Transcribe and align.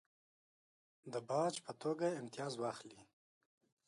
د 1.13 1.13
باج 1.29 1.53
په 1.65 1.71
توګه 1.81 2.07
امتیاز 2.21 2.53
واخلي. 2.57 2.99